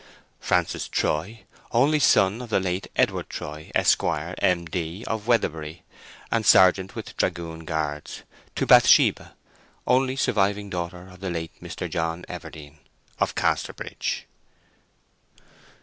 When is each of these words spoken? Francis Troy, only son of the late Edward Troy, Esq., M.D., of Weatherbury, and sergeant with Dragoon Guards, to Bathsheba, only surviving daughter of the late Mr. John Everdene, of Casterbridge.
Francis 0.39 0.87
Troy, 0.87 1.43
only 1.71 1.99
son 1.99 2.41
of 2.41 2.49
the 2.49 2.59
late 2.59 2.87
Edward 2.95 3.29
Troy, 3.29 3.69
Esq., 3.75 4.03
M.D., 4.03 5.03
of 5.05 5.27
Weatherbury, 5.27 5.83
and 6.31 6.43
sergeant 6.43 6.95
with 6.95 7.15
Dragoon 7.17 7.65
Guards, 7.65 8.23
to 8.55 8.65
Bathsheba, 8.65 9.35
only 9.85 10.15
surviving 10.15 10.71
daughter 10.71 11.07
of 11.07 11.19
the 11.19 11.29
late 11.29 11.53
Mr. 11.61 11.87
John 11.87 12.25
Everdene, 12.27 12.79
of 13.19 13.35
Casterbridge. 13.35 14.25